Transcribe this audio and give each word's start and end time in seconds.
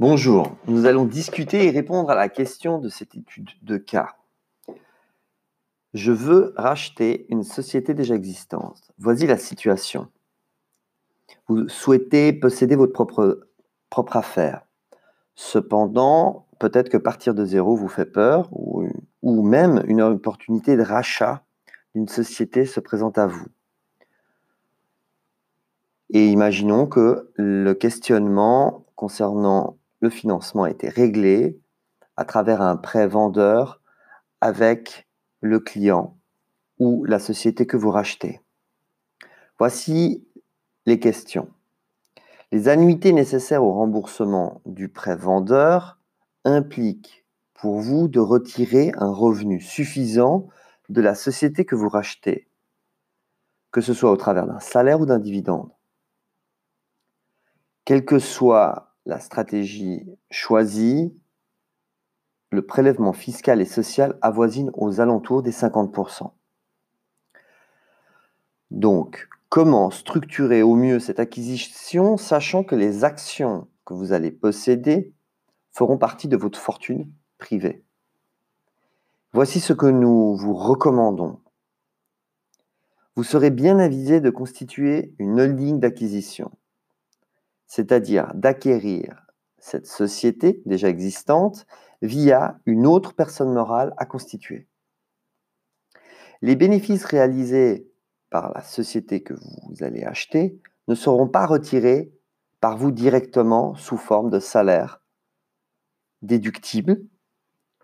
Bonjour, 0.00 0.56
nous 0.68 0.86
allons 0.86 1.06
discuter 1.06 1.66
et 1.66 1.70
répondre 1.70 2.08
à 2.08 2.14
la 2.14 2.28
question 2.28 2.78
de 2.78 2.88
cette 2.88 3.16
étude 3.16 3.50
de 3.62 3.78
cas. 3.78 4.14
Je 5.92 6.12
veux 6.12 6.54
racheter 6.56 7.26
une 7.30 7.42
société 7.42 7.94
déjà 7.94 8.14
existante. 8.14 8.92
Voici 8.98 9.26
la 9.26 9.38
situation. 9.38 10.06
Vous 11.48 11.68
souhaitez 11.68 12.32
posséder 12.32 12.76
votre 12.76 12.92
propre, 12.92 14.16
affaire. 14.16 14.62
Cependant, 15.34 16.46
peut-être 16.60 16.90
que 16.90 16.96
partir 16.96 17.34
de 17.34 17.44
zéro 17.44 17.74
vous 17.74 17.88
fait 17.88 18.06
peur 18.06 18.50
ou 18.52 19.42
même 19.42 19.82
une 19.88 20.00
opportunité 20.00 20.76
de 20.76 20.82
rachat 20.82 21.42
d'une 21.96 22.06
société 22.06 22.66
se 22.66 22.78
présente 22.78 23.18
à 23.18 23.26
vous. 23.26 23.48
Et 26.10 26.28
imaginons 26.28 26.86
que 26.86 27.32
le 27.34 27.72
questionnement 27.72 28.84
concernant 28.94 29.76
le 30.00 30.10
financement 30.10 30.64
a 30.64 30.70
été 30.70 30.88
réglé 30.88 31.60
à 32.16 32.24
travers 32.24 32.62
un 32.62 32.76
prêt 32.76 33.06
vendeur 33.06 33.80
avec 34.40 35.08
le 35.40 35.60
client 35.60 36.18
ou 36.78 37.04
la 37.04 37.18
société 37.18 37.66
que 37.66 37.76
vous 37.76 37.90
rachetez. 37.90 38.40
Voici 39.58 40.26
les 40.86 41.00
questions. 41.00 41.48
Les 42.50 42.68
annuités 42.68 43.12
nécessaires 43.12 43.62
au 43.62 43.72
remboursement 43.72 44.62
du 44.64 44.88
prêt 44.88 45.16
vendeur 45.16 45.98
impliquent 46.44 47.26
pour 47.54 47.80
vous 47.80 48.08
de 48.08 48.20
retirer 48.20 48.92
un 48.96 49.12
revenu 49.12 49.60
suffisant 49.60 50.48
de 50.88 51.02
la 51.02 51.14
société 51.14 51.64
que 51.64 51.74
vous 51.74 51.88
rachetez, 51.88 52.48
que 53.72 53.80
ce 53.80 53.92
soit 53.92 54.10
au 54.10 54.16
travers 54.16 54.46
d'un 54.46 54.60
salaire 54.60 55.00
ou 55.00 55.06
d'un 55.06 55.18
dividende. 55.18 55.70
Quelle 57.84 58.04
que 58.04 58.18
soit 58.18 58.87
la 59.08 59.18
stratégie 59.18 60.06
choisie, 60.30 61.12
le 62.50 62.64
prélèvement 62.64 63.14
fiscal 63.14 63.60
et 63.60 63.66
social 63.66 64.18
avoisine 64.20 64.70
aux 64.74 65.00
alentours 65.00 65.42
des 65.42 65.50
50%. 65.50 66.30
Donc, 68.70 69.28
comment 69.48 69.90
structurer 69.90 70.62
au 70.62 70.76
mieux 70.76 71.00
cette 71.00 71.20
acquisition, 71.20 72.18
sachant 72.18 72.62
que 72.62 72.74
les 72.74 73.02
actions 73.02 73.66
que 73.86 73.94
vous 73.94 74.12
allez 74.12 74.30
posséder 74.30 75.14
feront 75.72 75.96
partie 75.96 76.28
de 76.28 76.36
votre 76.36 76.58
fortune 76.58 77.10
privée? 77.38 77.82
Voici 79.32 79.58
ce 79.58 79.72
que 79.72 79.86
nous 79.86 80.36
vous 80.36 80.54
recommandons. 80.54 81.40
Vous 83.16 83.24
serez 83.24 83.50
bien 83.50 83.78
avisé 83.78 84.20
de 84.20 84.28
constituer 84.28 85.14
une 85.18 85.40
holding 85.40 85.80
d'acquisition 85.80 86.50
c'est-à-dire 87.68 88.32
d'acquérir 88.34 89.26
cette 89.58 89.86
société 89.86 90.62
déjà 90.66 90.88
existante 90.88 91.66
via 92.02 92.58
une 92.66 92.86
autre 92.86 93.14
personne 93.14 93.52
morale 93.52 93.94
à 93.98 94.06
constituer. 94.06 94.66
Les 96.42 96.56
bénéfices 96.56 97.04
réalisés 97.04 97.90
par 98.30 98.52
la 98.54 98.62
société 98.62 99.22
que 99.22 99.34
vous 99.34 99.82
allez 99.82 100.04
acheter 100.04 100.60
ne 100.86 100.94
seront 100.94 101.28
pas 101.28 101.46
retirés 101.46 102.12
par 102.60 102.76
vous 102.76 102.90
directement 102.90 103.74
sous 103.74 103.96
forme 103.96 104.30
de 104.30 104.40
salaire 104.40 105.02
déductible 106.22 107.02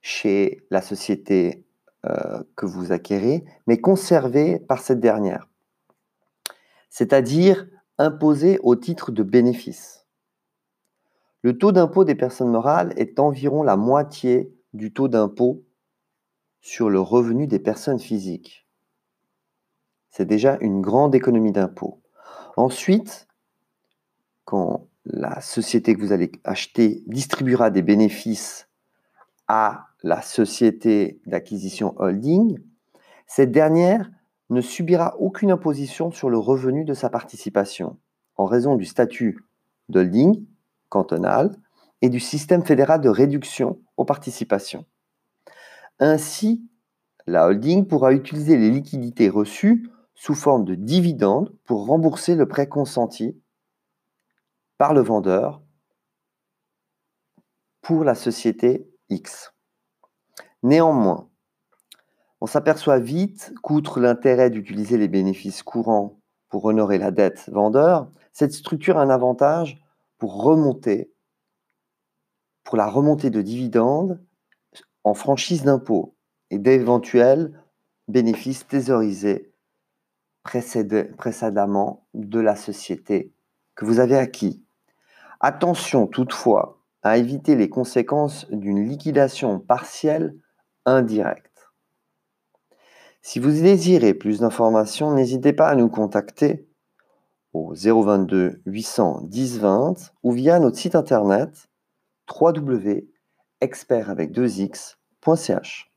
chez 0.00 0.66
la 0.70 0.82
société 0.82 1.66
euh, 2.04 2.42
que 2.54 2.66
vous 2.66 2.92
acquérez, 2.92 3.44
mais 3.66 3.78
conservés 3.80 4.60
par 4.60 4.80
cette 4.80 5.00
dernière. 5.00 5.48
C'est-à-dire 6.88 7.66
imposé 7.98 8.58
au 8.62 8.76
titre 8.76 9.10
de 9.10 9.22
bénéfice. 9.22 10.06
Le 11.42 11.56
taux 11.56 11.72
d'impôt 11.72 12.04
des 12.04 12.14
personnes 12.14 12.50
morales 12.50 12.92
est 12.96 13.18
environ 13.18 13.62
la 13.62 13.76
moitié 13.76 14.52
du 14.72 14.92
taux 14.92 15.08
d'impôt 15.08 15.64
sur 16.60 16.90
le 16.90 17.00
revenu 17.00 17.46
des 17.46 17.60
personnes 17.60 18.00
physiques. 18.00 18.66
C'est 20.10 20.24
déjà 20.24 20.58
une 20.60 20.80
grande 20.80 21.14
économie 21.14 21.52
d'impôt. 21.52 22.00
Ensuite, 22.56 23.28
quand 24.44 24.88
la 25.04 25.40
société 25.40 25.94
que 25.94 26.00
vous 26.00 26.12
allez 26.12 26.32
acheter 26.42 27.04
distribuera 27.06 27.70
des 27.70 27.82
bénéfices 27.82 28.68
à 29.46 29.86
la 30.02 30.22
société 30.22 31.20
d'acquisition 31.26 31.94
holding, 31.98 32.58
cette 33.26 33.52
dernière 33.52 34.10
ne 34.50 34.60
subira 34.60 35.16
aucune 35.18 35.50
imposition 35.50 36.10
sur 36.10 36.30
le 36.30 36.38
revenu 36.38 36.84
de 36.84 36.94
sa 36.94 37.10
participation, 37.10 37.98
en 38.36 38.44
raison 38.44 38.76
du 38.76 38.84
statut 38.84 39.44
d'holding 39.88 40.44
cantonal 40.88 41.56
et 42.02 42.08
du 42.08 42.20
système 42.20 42.64
fédéral 42.64 43.00
de 43.00 43.08
réduction 43.08 43.80
aux 43.96 44.04
participations. 44.04 44.84
Ainsi, 45.98 46.62
la 47.26 47.46
holding 47.46 47.86
pourra 47.86 48.12
utiliser 48.12 48.56
les 48.56 48.70
liquidités 48.70 49.28
reçues 49.28 49.90
sous 50.14 50.34
forme 50.34 50.64
de 50.64 50.74
dividendes 50.74 51.52
pour 51.64 51.86
rembourser 51.86 52.34
le 52.34 52.46
prêt 52.46 52.68
consenti 52.68 53.36
par 54.78 54.94
le 54.94 55.00
vendeur 55.00 55.62
pour 57.80 58.04
la 58.04 58.14
société 58.14 58.88
X. 59.08 59.52
Néanmoins, 60.62 61.28
on 62.40 62.46
s'aperçoit 62.46 62.98
vite 62.98 63.52
qu'outre 63.62 64.00
l'intérêt 64.00 64.50
d'utiliser 64.50 64.98
les 64.98 65.08
bénéfices 65.08 65.62
courants 65.62 66.20
pour 66.48 66.64
honorer 66.66 66.98
la 66.98 67.10
dette 67.10 67.48
vendeur, 67.50 68.10
cette 68.32 68.52
structure 68.52 68.98
a 68.98 69.02
un 69.02 69.10
avantage 69.10 69.82
pour 70.18 70.42
remonter, 70.42 71.12
pour 72.64 72.76
la 72.76 72.86
remontée 72.86 73.30
de 73.30 73.42
dividendes 73.42 74.20
en 75.04 75.14
franchise 75.14 75.64
d'impôt 75.64 76.14
et 76.50 76.58
d'éventuels 76.58 77.58
bénéfices 78.08 78.66
thésaurisés 78.66 79.52
précédemment 80.42 82.06
de 82.14 82.40
la 82.40 82.54
société 82.54 83.32
que 83.74 83.84
vous 83.84 83.98
avez 83.98 84.16
acquis. 84.16 84.62
Attention 85.40 86.06
toutefois 86.06 86.82
à 87.02 87.18
éviter 87.18 87.56
les 87.56 87.68
conséquences 87.68 88.46
d'une 88.50 88.86
liquidation 88.86 89.58
partielle 89.58 90.36
indirecte. 90.84 91.55
Si 93.28 93.40
vous 93.40 93.50
désirez 93.50 94.14
plus 94.14 94.38
d'informations, 94.38 95.12
n'hésitez 95.12 95.52
pas 95.52 95.68
à 95.68 95.74
nous 95.74 95.88
contacter 95.88 96.68
au 97.52 97.74
022 97.74 98.62
800 98.66 99.22
10 99.24 99.58
20 99.58 99.94
ou 100.22 100.30
via 100.30 100.60
notre 100.60 100.76
site 100.76 100.94
internet 100.94 101.68
www.expert 102.40 104.10
avec 104.10 104.30
2x.ch. 104.30 105.92